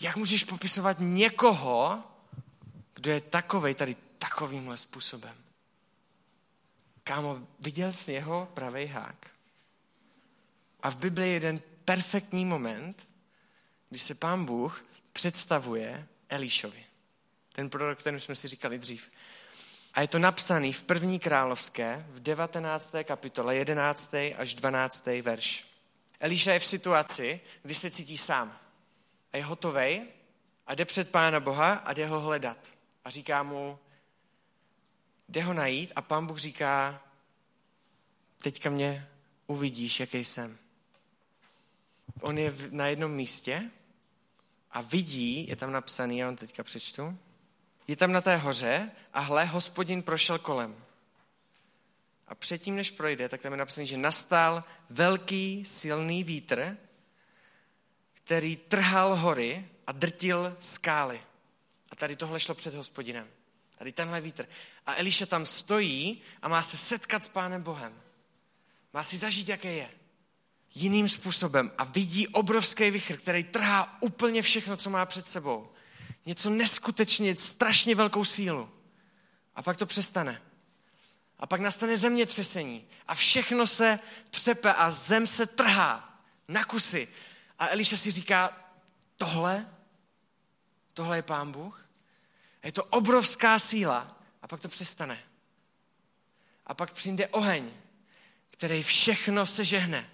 [0.00, 2.02] Jak můžeš popisovat někoho,
[2.94, 5.34] kdo je takovej tady takovýmhle způsobem?
[7.04, 9.30] Kámo, viděl jsi jeho pravý hák?
[10.80, 13.08] A v Biblii je jeden perfektní moment,
[13.88, 16.84] kdy se pán Bůh představuje Elíšovi.
[17.52, 19.10] Ten prorok, který jsme si říkali dřív.
[19.94, 22.92] A je to napsaný v první královské, v 19.
[23.04, 24.14] kapitole, 11.
[24.36, 25.06] až 12.
[25.22, 25.66] verš.
[26.20, 28.58] Elíša je v situaci, kdy se cítí sám.
[29.36, 30.06] Je hotovej
[30.66, 32.58] a jde před Pána Boha a jde ho hledat.
[33.04, 33.78] A říká mu,
[35.28, 37.02] jde ho najít a pán Bůh říká,
[38.42, 39.08] teďka mě
[39.46, 40.58] uvidíš, jaký jsem.
[42.20, 43.70] On je na jednom místě
[44.70, 47.18] a vidí, je tam napsaný, já vám teďka přečtu,
[47.88, 50.84] je tam na té hoře a hle, hospodin prošel kolem.
[52.28, 56.76] A předtím, než projde, tak tam je napsaný, že nastal velký, silný vítr,
[58.26, 61.22] který trhal hory a drtil skály.
[61.90, 63.28] A tady tohle šlo před hospodinem.
[63.78, 64.48] Tady tenhle vítr.
[64.86, 68.02] A Eliša tam stojí a má se setkat s Pánem Bohem.
[68.92, 69.90] Má si zažít, jaké je.
[70.74, 71.72] Jiným způsobem.
[71.78, 75.72] A vidí obrovský vichr, který trhá úplně všechno, co má před sebou.
[76.26, 78.70] Něco neskutečně, strašně velkou sílu.
[79.54, 80.42] A pak to přestane.
[81.38, 82.86] A pak nastane zemětřesení.
[83.06, 83.98] A všechno se
[84.30, 87.08] třepe a zem se trhá na kusy.
[87.58, 88.66] A Eliša si říká,
[89.16, 89.66] tohle,
[90.94, 91.88] tohle je pán Bůh?
[92.62, 95.22] Je to obrovská síla a pak to přestane.
[96.66, 97.70] A pak přijde oheň,
[98.50, 100.10] který všechno se žehne.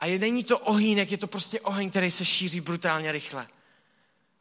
[0.00, 3.48] A je, není to ohýnek, je to prostě oheň, který se šíří brutálně rychle.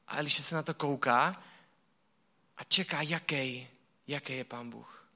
[0.07, 1.43] A Eliše se na to kouká
[2.57, 3.67] a čeká, jaký,
[4.07, 5.07] jaký je pán Bůh.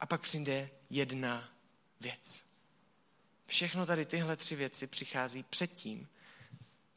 [0.00, 1.48] A pak přijde jedna
[2.00, 2.45] věc.
[3.46, 6.08] Všechno tady tyhle tři věci přichází předtím,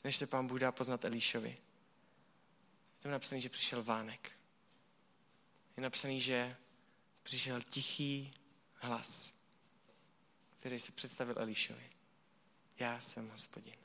[0.04, 1.50] než se pán Bůh dá poznat Elíšovi.
[1.50, 4.32] Je tam napsaný, že přišel vánek.
[5.78, 6.56] Je napsaný, že
[7.24, 8.34] přišel tichý
[8.74, 9.34] hlas,
[10.60, 11.90] který se představil Elíšovi.
[12.80, 13.76] Já jsem hospodin.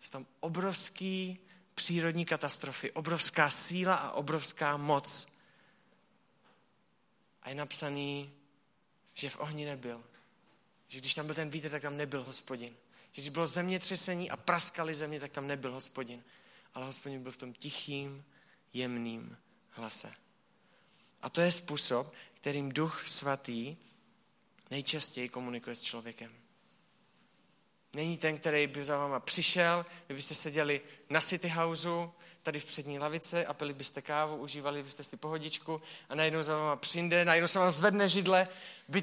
[0.00, 1.38] Jsou tam obrovský
[1.74, 5.26] přírodní katastrofy, obrovská síla a obrovská moc.
[7.42, 8.32] A je napsaný,
[9.14, 10.09] že v ohni nebyl.
[10.90, 12.76] Že když tam byl ten vítr, tak tam nebyl hospodin.
[13.12, 16.22] Že když bylo zemětřesení a praskali země, tak tam nebyl hospodin
[16.74, 18.24] ale hospodin byl v tom tichým,
[18.72, 19.36] jemným
[19.70, 20.12] hlase.
[21.22, 23.76] A to je způsob, kterým duch svatý
[24.70, 26.32] nejčastěji komunikuje s člověkem.
[27.94, 32.64] Není ten, který by za váma přišel, vy byste seděli na City Houseu, tady v
[32.64, 37.24] přední lavice a pili byste kávu, užívali byste si pohodičku a najednou za váma přijde,
[37.24, 38.48] najednou se vám zvedne židle,
[38.88, 39.02] vy,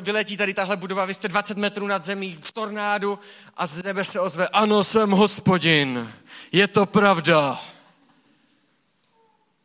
[0.00, 3.18] vyletí tady tahle budova, vy jste 20 metrů nad zemí v tornádu
[3.56, 6.14] a z nebe se ozve, ano, jsem hospodin,
[6.52, 7.60] je to pravda.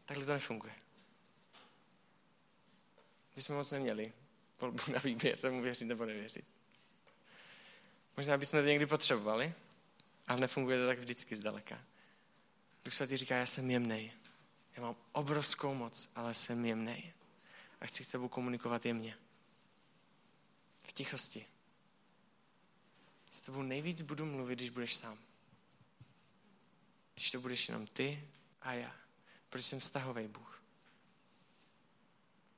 [0.06, 0.73] Takhle to nefunguje.
[3.36, 4.13] My jsme moc neměli
[4.62, 6.45] volbu na výběr, tomu věřit nebo nevěřit.
[8.17, 9.53] Možná bychom to někdy potřebovali,
[10.27, 11.84] ale nefunguje to tak vždycky zdaleka.
[12.86, 14.12] Duch Svatý říká, já jsem jemnej.
[14.75, 17.13] Já mám obrovskou moc, ale jsem jemnej.
[17.82, 19.17] A chci s tebou komunikovat jemně.
[20.84, 21.45] V tichosti.
[23.32, 25.17] S tebou nejvíc budu mluvit, když budeš sám.
[27.13, 28.27] Když to budeš jenom ty
[28.62, 28.95] a já.
[29.49, 30.62] Protože jsem vztahový Bůh.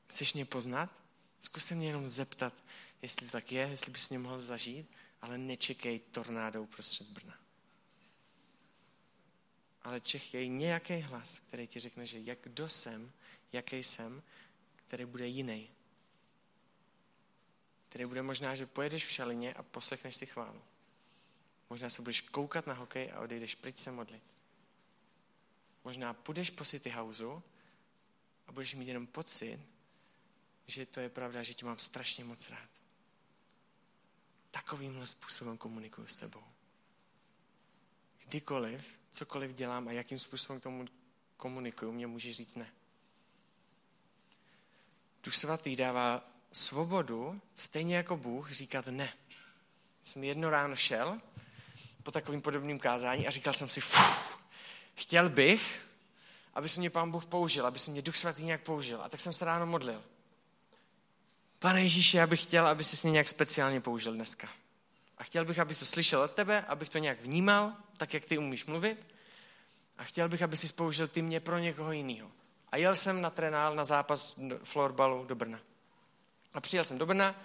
[0.08, 1.02] Chceš mě poznat?
[1.39, 2.54] Zkus se mě jenom zeptat,
[3.02, 4.89] jestli tak je, jestli bys mě mohl zažít,
[5.21, 7.39] ale nečekej tornádou prostřed Brna
[9.89, 13.12] ale čekej nějaký hlas, který ti řekne, že jak kdo jsem,
[13.53, 14.23] jaký jsem,
[14.75, 15.69] který bude jiný.
[17.89, 20.62] Který bude možná, že pojedeš v šalině a poslechneš si chválu.
[21.69, 24.23] Možná se budeš koukat na hokej a odejdeš pryč se modlit.
[25.84, 27.43] Možná půjdeš po City Houseu
[28.47, 29.60] a budeš mít jenom pocit,
[30.67, 32.69] že to je pravda, že tě mám strašně moc rád.
[34.51, 36.43] Takovýmhle způsobem komunikuju s tebou
[38.29, 40.85] kdykoliv, cokoliv dělám a jakým způsobem k tomu
[41.38, 42.71] komunikuju, mě může říct ne.
[45.23, 49.13] Duch svatý dává svobodu, stejně jako Bůh, říkat ne.
[50.03, 51.21] Jsem jedno ráno šel
[52.03, 54.39] po takovým podobným kázání a říkal jsem si, fuf,
[54.95, 55.81] chtěl bych,
[56.53, 59.01] aby se mě pán Bůh použil, aby se mě Duch svatý nějak použil.
[59.01, 60.03] A tak jsem se ráno modlil.
[61.60, 64.50] Pane Ježíši, já bych chtěl, aby se mě nějak speciálně použil dneska.
[65.17, 68.38] A chtěl bych, abych to slyšel od tebe, abych to nějak vnímal, tak jak ty
[68.38, 69.08] umíš mluvit.
[69.98, 72.32] A chtěl bych, aby si spoužil ty mě pro někoho jiného.
[72.72, 75.60] A jel jsem na trénál, na zápas florbalu do Brna.
[76.54, 77.36] A přijel jsem do Brna.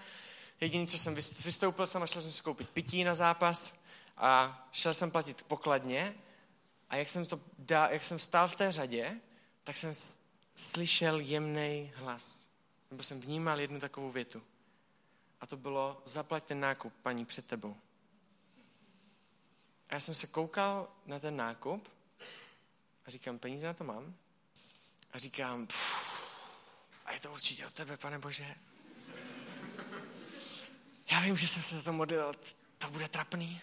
[0.60, 3.74] Jediný, co jsem vystoupil jsem a šel jsem si koupit pití na zápas.
[4.16, 6.14] A šel jsem platit pokladně.
[6.90, 9.20] A jak jsem, to dá, jak jsem stál v té řadě,
[9.64, 9.92] tak jsem
[10.54, 12.43] slyšel jemný hlas.
[12.90, 14.42] Nebo jsem vnímal jednu takovou větu.
[15.40, 17.76] A to bylo, zaplať ten nákup, paní, před tebou.
[19.88, 21.88] A já jsem se koukal na ten nákup
[23.06, 24.14] a říkám, peníze na to mám.
[25.12, 25.68] A říkám,
[27.04, 28.54] a je to určitě od tebe, pane Bože.
[31.10, 32.32] Já vím, že jsem se za to modlil,
[32.78, 33.60] to bude trapný.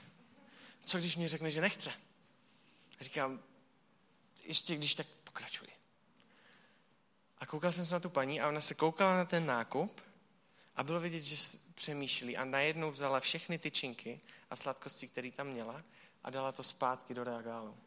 [0.84, 1.94] Co když mi řekne, že nechce?
[3.00, 3.44] A říkám,
[4.44, 5.68] ještě když tak pokračuj.
[7.42, 10.02] A koukal jsem se na tu paní a ona se koukala na ten nákup
[10.76, 15.84] a bylo vidět, že přemýšlí a najednou vzala všechny tyčinky a sladkosti, které tam měla
[16.24, 17.78] a dala to zpátky do reagálu.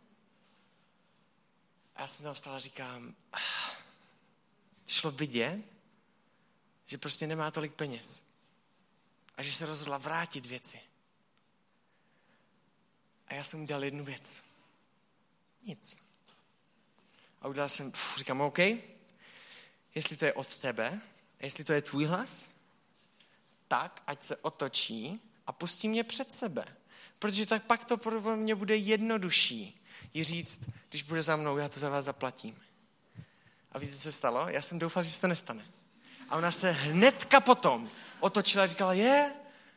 [1.94, 3.72] A já jsem tam vstal a říkám, ah,
[4.86, 5.60] šlo vidět,
[6.86, 8.24] že prostě nemá tolik peněz.
[9.36, 10.80] A že se rozhodla vrátit věci.
[13.26, 14.42] A já jsem udělal jednu věc.
[15.62, 15.96] Nic.
[17.40, 18.58] A udělal jsem, pff, říkám, OK,
[19.94, 21.00] jestli to je od tebe,
[21.40, 22.44] jestli to je tvůj hlas,
[23.68, 26.64] tak, ať se otočí a pustí mě před sebe.
[27.18, 31.68] Protože tak pak to pro mě bude jednodušší jí říct, když bude za mnou, já
[31.68, 32.62] to za vás zaplatím.
[33.72, 34.48] A víte, co se stalo?
[34.48, 35.66] Já jsem doufal, že se to nestane.
[36.28, 39.32] A ona se hnedka potom otočila a říkala, je,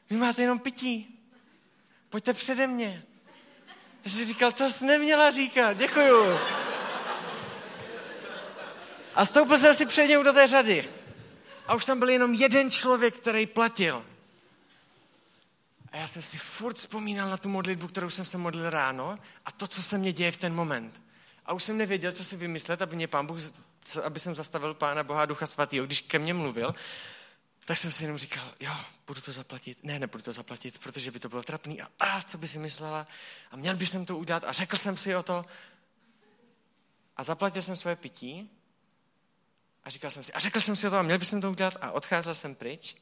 [0.10, 1.20] vy máte jenom pití.
[2.10, 3.04] Pojďte přede mě.
[4.06, 6.38] Já jsem říkal, to jsi neměla říkat, děkuju.
[9.18, 10.90] A stoupil jsem si před něj do té řady.
[11.68, 14.06] A už tam byl jenom jeden člověk, který platil.
[15.92, 19.52] A já jsem si furt vzpomínal na tu modlitbu, kterou jsem se modlil ráno a
[19.52, 21.02] to, co se mě děje v ten moment.
[21.46, 23.40] A už jsem nevěděl, co si vymyslet, aby mě pán Bůh,
[24.04, 26.76] aby jsem zastavil pána Boha Ducha Svatého, když ke mně mluvil,
[27.66, 28.74] tak jsem si jenom říkal, jo,
[29.08, 29.84] budu to zaplatit.
[29.84, 31.82] Ne, nebudu to zaplatit, protože by to bylo trapný.
[31.82, 33.08] A, a co by si myslela?
[33.52, 34.44] A měl bych jsem to udělat.
[34.44, 35.46] A řekl jsem si o to.
[37.18, 38.57] A zaplatil jsem své pití.
[39.88, 41.78] A říkal jsem si, a řekl jsem si to, a měl bych to udělat.
[41.82, 42.96] A odcházel jsem pryč.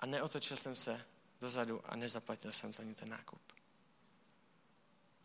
[0.00, 1.06] A neotočil jsem se
[1.40, 3.42] dozadu a nezaplatil jsem za ní ten nákup.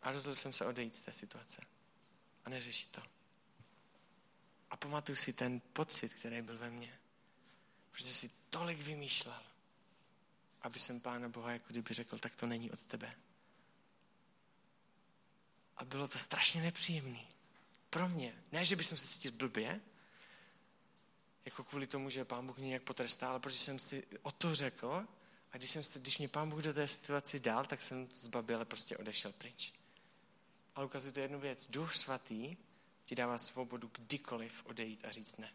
[0.01, 1.62] A rozhodl jsem se odejít z té situace.
[2.45, 3.01] A neřešit to.
[4.69, 6.99] A pamatuju si ten pocit, který byl ve mně.
[7.91, 9.43] Protože si tolik vymýšlel,
[10.62, 13.15] aby jsem Pána Boha jako kdyby řekl, tak to není od tebe.
[15.77, 17.25] A bylo to strašně nepříjemné.
[17.89, 18.43] Pro mě.
[18.51, 19.82] Ne, že bych se cítil blbě,
[21.45, 24.56] jako kvůli tomu, že Pán Bůh mě nějak potrestá, ale protože jsem si o to
[24.56, 25.08] řekl
[25.52, 28.97] a když, jsem, když mě Pán Bůh do té situaci dal, tak jsem zbaběle prostě
[28.97, 29.73] odešel pryč.
[30.75, 31.67] Ale ukazuje to jednu věc.
[31.69, 32.58] Duch svatý
[33.06, 35.54] ti dává svobodu kdykoliv odejít a říct ne.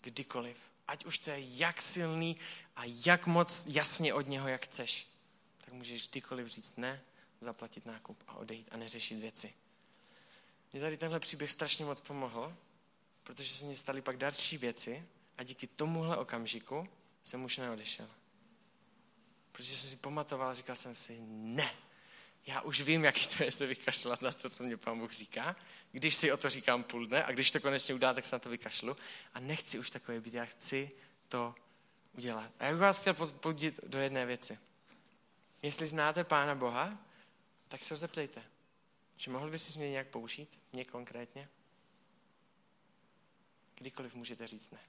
[0.00, 2.36] Kdykoliv ať už to je jak silný
[2.76, 5.08] a jak moc jasně od něho, jak chceš,
[5.58, 7.02] tak můžeš kdykoliv říct ne,
[7.40, 9.54] zaplatit nákup a odejít a neřešit věci.
[10.72, 12.56] Mě tady tenhle příběh strašně moc pomohl,
[13.24, 15.04] protože se mi staly pak další věci
[15.38, 16.88] a díky tomuhle okamžiku
[17.22, 18.10] jsem už neodešel.
[19.52, 21.74] Protože jsem si pamatoval a říkal jsem si, ne,
[22.46, 25.56] já už vím, jaký to je se vykašlat na to, co mě pán Bůh říká,
[25.92, 28.38] když si o to říkám půl dne a když to konečně udá, tak se na
[28.38, 28.96] to vykašlu.
[29.34, 30.90] A nechci už takové být, já chci
[31.28, 31.54] to
[32.12, 32.50] udělat.
[32.58, 34.58] A já bych vás chtěl pozbudit do jedné věci.
[35.62, 36.98] Jestli znáte Pána Boha,
[37.68, 38.42] tak se ho zeptejte.
[39.18, 40.58] Že mohl by si mě nějak použít?
[40.72, 41.48] Mě konkrétně?
[43.74, 44.80] Kdykoliv můžete říct ne.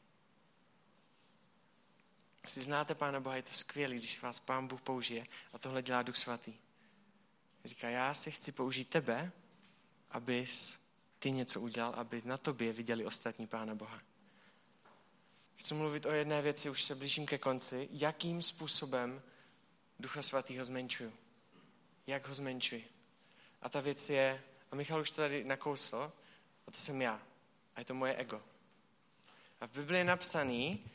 [2.43, 6.01] Jestli znáte Pána Boha, je to skvělé, když vás Pán Bůh použije a tohle dělá
[6.01, 6.53] Duch Svatý.
[7.65, 9.31] Říká, já si chci použít tebe,
[10.09, 10.79] abys
[11.19, 14.01] ty něco udělal, aby na tobě viděli ostatní Pána Boha.
[15.55, 17.89] Chci mluvit o jedné věci, už se blížím ke konci.
[17.91, 19.21] Jakým způsobem
[19.99, 21.13] Ducha Svatého zmenšuju?
[22.07, 22.89] Jak ho zmenšuji?
[23.61, 26.13] A ta věc je, a Michal už to tady nakousl,
[26.67, 27.21] a to jsem já.
[27.75, 28.43] A je to moje ego.
[29.61, 30.91] A v Biblii je napsaný,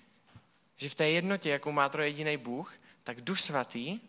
[0.76, 4.00] že v té jednotě, jakou má jediný Bůh, tak Duch Svatý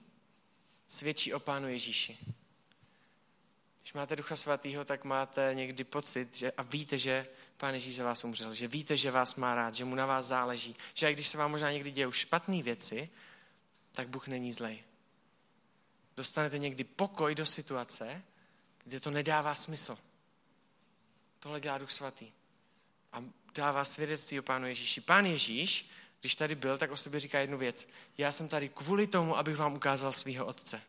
[0.88, 2.18] svědčí o Pánu Ježíši.
[3.82, 8.04] Když máte Ducha Svatého, tak máte někdy pocit že, a víte, že Pán Ježíš za
[8.04, 11.14] vás umřel, že víte, že vás má rád, že mu na vás záleží, že i
[11.14, 13.10] když se vám možná někdy dějou špatné věci,
[13.92, 14.84] tak Bůh není zlej.
[16.18, 18.24] Dostanete někdy pokoj do situace,
[18.84, 19.98] kde to nedává smysl.
[21.40, 22.32] Tohle dělá Duch Svatý.
[23.14, 23.24] A
[23.56, 25.02] dává svědectví o Pánu Ježíši.
[25.02, 25.90] Pán Ježíš,
[26.20, 27.88] když tady byl, tak o sobě říká jednu věc.
[28.18, 30.82] Já jsem tady kvůli tomu, abych vám ukázal svého otce.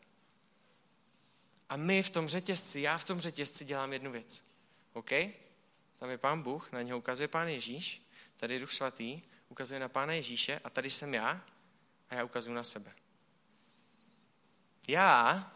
[1.69, 4.43] A my v tom řetězci, já v tom řetězci dělám jednu věc.
[4.93, 5.11] OK?
[5.97, 8.03] Tam je pán Bůh, na něho ukazuje pán Ježíš,
[8.37, 11.45] tady je Duch Svatý, ukazuje na pána Ježíše a tady jsem já
[12.11, 12.93] a já ukazuju na sebe.
[14.89, 15.53] Já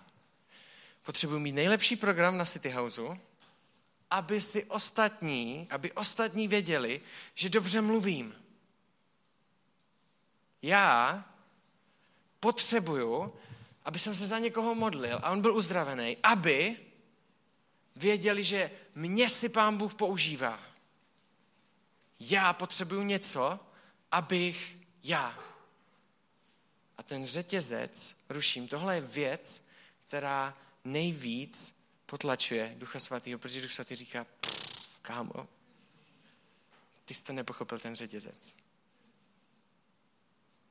[1.02, 3.16] potřebuji mít nejlepší program na City Houseu,
[4.11, 7.00] aby si ostatní, aby ostatní věděli,
[7.34, 8.34] že dobře mluvím.
[10.62, 11.24] Já
[12.40, 13.34] potřebuju,
[13.84, 16.76] aby jsem se za někoho modlil a on byl uzdravený, aby
[17.96, 20.61] věděli, že mě si pán Bůh používá.
[22.20, 23.61] Já potřebuju něco,
[24.12, 25.38] abych já.
[26.98, 28.68] A ten řetězec ruším.
[28.68, 29.62] Tohle je věc,
[30.07, 31.75] která nejvíc
[32.07, 34.26] potlačuje Ducha Svatého, protože Duch Svatý říká,
[35.02, 35.48] kámo,
[37.04, 38.57] ty jsi to nepochopil ten řetězec.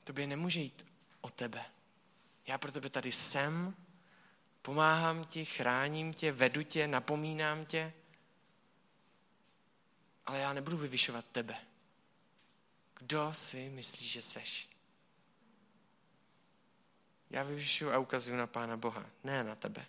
[0.04, 0.88] Tobě nemůže jít
[1.22, 1.66] o tebe.
[2.48, 3.76] Já pro tebe tady jsem,
[4.62, 7.94] pomáhám ti, chráním tě, vedu tě, napomínám tě,
[10.26, 11.58] ale já nebudu vyvyšovat tebe.
[13.00, 14.70] Kdo si myslí, že seš?
[17.30, 19.86] Já vyvyšuju a ukazuju na Pána Boha, ne na tebe.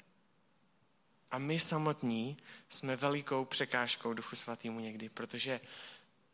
[1.36, 2.36] A my samotní
[2.68, 5.60] jsme velikou překážkou Duchu Svatýmu někdy, protože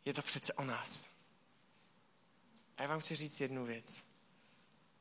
[0.05, 1.09] je to přece o nás.
[2.76, 4.07] A já vám chci říct jednu věc.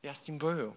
[0.02, 0.76] Já s tím bojuju.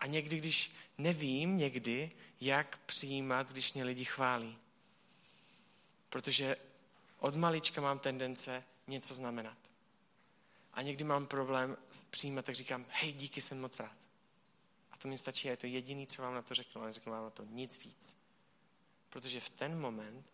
[0.00, 4.58] A někdy, když nevím někdy, jak přijímat, když mě lidi chválí.
[6.08, 6.56] Protože
[7.18, 9.58] od malička mám tendence něco znamenat.
[10.72, 11.76] A někdy mám problém
[12.10, 14.09] přijímat, tak říkám, hej, díky, jsem moc rád.
[15.02, 17.24] To mi stačí, a je to jediný, co vám na to řeknu, ale řeknu vám
[17.24, 18.16] na to nic víc.
[19.08, 20.32] Protože v ten moment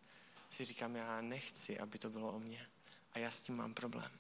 [0.51, 2.67] si říkám, já nechci, aby to bylo o mně.
[3.12, 4.11] A já s tím mám problém.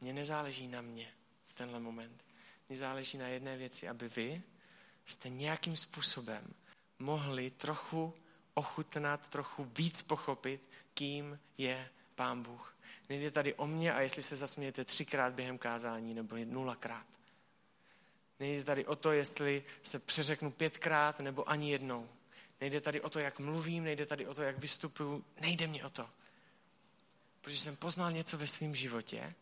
[0.00, 1.14] Mně nezáleží na mě
[1.46, 2.24] v tenhle moment.
[2.68, 4.42] Mně záleží na jedné věci, aby vy
[5.06, 6.54] jste nějakým způsobem
[6.98, 8.14] mohli trochu
[8.54, 12.76] ochutnat, trochu víc pochopit, kým je Pán Bůh.
[13.08, 17.06] Nejde tady o mě a jestli se zasmějete třikrát během kázání nebo nulakrát.
[18.40, 22.08] Nejde tady o to, jestli se přeřeknu pětkrát nebo ani jednou.
[22.60, 25.24] Nejde tady o to, jak mluvím, nejde tady o to, jak vystupuju.
[25.40, 26.10] Nejde mě o to.
[27.40, 29.34] Protože jsem poznal něco ve svém životě,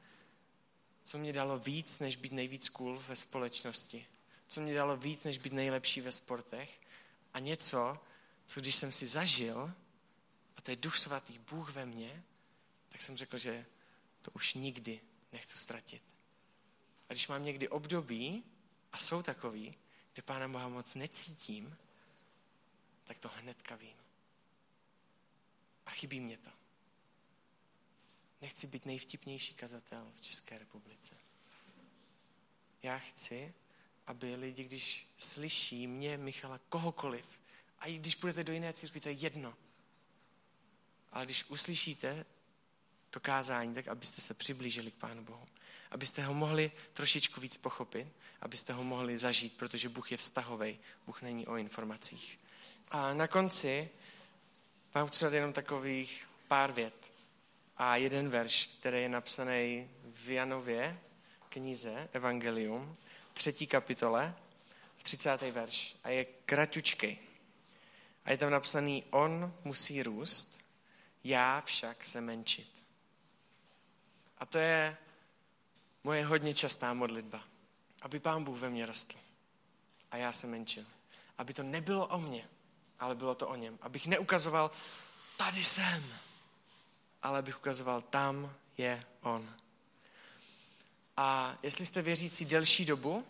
[1.03, 4.07] co mě dalo víc, než být nejvíc cool ve společnosti.
[4.49, 6.81] Co mě dalo víc, než být nejlepší ve sportech.
[7.35, 7.99] A něco,
[8.47, 9.73] co když jsem si zažil,
[10.57, 12.23] a to je duch svatý, Bůh ve mně,
[12.89, 13.67] tak jsem řekl, že
[14.23, 15.01] to už nikdy
[15.33, 16.03] nechci ztratit.
[17.09, 18.45] A když mám někdy období,
[18.93, 19.75] a jsou takový,
[20.13, 21.77] kde Pána Boha moc necítím,
[23.05, 23.97] tak to hnedka vím.
[25.87, 26.51] A chybí mě to.
[28.41, 31.15] Nechci být nejvtipnější kazatel v České republice.
[32.83, 33.55] Já chci,
[34.07, 37.41] aby lidi, když slyší mě, Michala, kohokoliv,
[37.79, 39.55] a i když půjdete do jiné církve, to je jedno.
[41.13, 42.27] Ale když uslyšíte
[43.11, 45.49] to kázání, tak abyste se přiblížili k Pánu Bohu.
[45.93, 48.09] Abyste ho mohli trošičku víc pochopit,
[48.41, 52.39] abyste ho mohli zažít, protože Bůh je vztahový, Bůh není o informacích.
[52.89, 53.91] A na konci
[54.95, 57.13] vám chci jenom takových pár vět.
[57.77, 60.99] A jeden verš, který je napsaný v Janově
[61.49, 62.97] knize Evangelium,
[63.33, 64.35] třetí kapitole,
[65.03, 65.43] 30.
[65.43, 65.97] verš.
[66.05, 67.19] A je kratučkej.
[68.25, 70.59] A je tam napsaný, on musí růst,
[71.25, 72.85] já však se menšit.
[74.39, 74.97] A to je
[76.05, 77.45] moje hodně častá modlitba.
[78.03, 79.17] Aby Pán Bůh ve mně rostl.
[80.11, 80.85] A já se menšil.
[81.39, 82.49] Aby to nebylo o mně,
[82.99, 83.79] ale bylo to o něm.
[83.83, 84.71] Abych neukazoval,
[85.37, 86.05] tady jsem,
[87.23, 89.55] ale abych ukazoval, tam je on.
[91.17, 93.27] A jestli jste věřící delší dobu,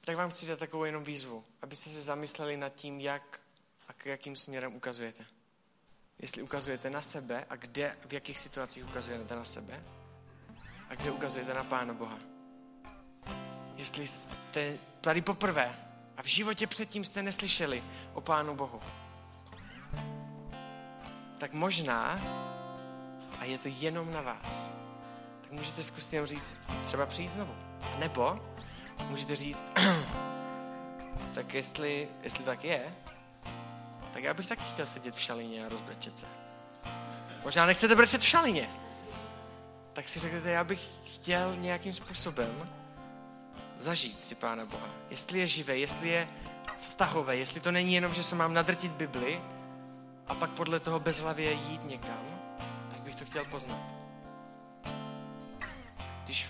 [0.00, 3.40] tak vám chci dát takovou jenom výzvu, abyste se zamysleli nad tím, jak
[3.88, 5.26] a k jakým směrem ukazujete.
[6.18, 9.84] Jestli ukazujete na sebe a kde, v jakých situacích ukazujete na sebe
[10.90, 12.18] a kde ukazujete na Pána Boha.
[13.76, 15.76] Jestli jste tady poprvé
[16.16, 17.82] a v životě předtím jste neslyšeli
[18.14, 18.80] o Pánu Bohu,
[21.38, 22.20] tak možná,
[23.40, 24.70] a je to jenom na vás,
[25.40, 27.54] tak můžete zkusit jenom říct, třeba přijít znovu.
[27.98, 28.40] Nebo
[29.08, 29.66] můžete říct,
[31.34, 32.94] tak jestli, jestli tak je,
[34.12, 36.26] tak já bych taky chtěl sedět v šalině a rozbrečet se.
[37.44, 38.85] Možná nechcete brečet v šalině.
[39.96, 42.70] Tak si řekněte, já bych chtěl nějakým způsobem
[43.78, 44.88] zažít si Pána Boha.
[45.10, 46.28] Jestli je živé, jestli je
[46.78, 49.40] vztahové, jestli to není jenom, že se mám nadrtit Bibli
[50.26, 52.24] a pak podle toho bezhlavě jít někam,
[52.90, 53.94] tak bych to chtěl poznat.
[56.24, 56.48] Když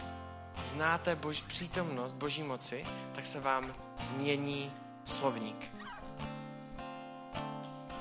[0.64, 4.72] znáte bož, přítomnost Boží moci, tak se vám změní
[5.04, 5.72] slovník.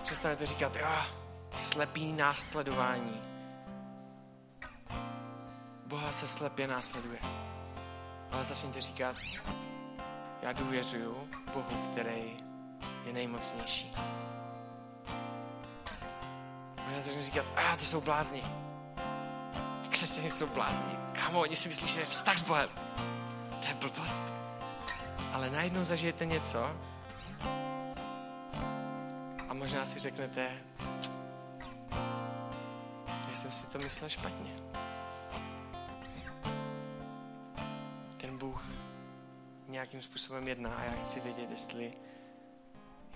[0.03, 0.87] Přestanete říkat, jo,
[1.55, 3.34] slepý následování.
[5.85, 7.19] Boha se slepě následuje
[8.35, 9.15] ale začněte říkat,
[10.41, 12.37] já důvěřuju Bohu, který
[13.05, 13.95] je nejmocnější.
[16.87, 18.43] A já začnu říkat, a ty jsou blázni.
[19.83, 20.97] Ty křesťané jsou blázni.
[21.13, 22.69] Kámo, oni si myslí, že je vztah s Bohem.
[23.61, 24.21] To je blbost.
[25.33, 26.71] ale najednou zažijete něco
[29.49, 30.51] a možná si řeknete,
[33.29, 34.51] já jsem si to myslel špatně.
[39.75, 41.93] Nějakým způsobem jedná a já chci vědět, jestli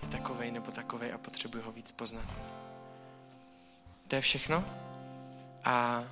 [0.02, 2.24] je takovej nebo takovej a potřebuji ho víc poznat.
[4.08, 4.64] To je všechno.
[5.64, 6.04] A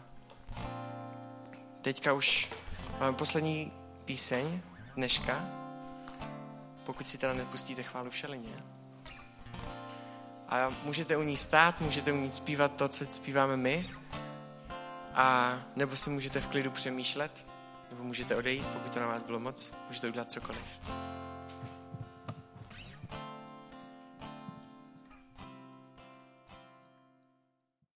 [1.83, 2.51] teďka už
[3.01, 3.73] máme poslední
[4.05, 4.61] píseň
[4.97, 5.45] dneška,
[6.87, 8.65] pokud si teda nepustíte chválu v šelině.
[10.49, 13.91] A můžete u ní stát, můžete u ní zpívat to, co zpíváme my,
[15.15, 17.48] a nebo si můžete v klidu přemýšlet,
[17.91, 20.79] nebo můžete odejít, pokud to na vás bylo moc, můžete udělat cokoliv.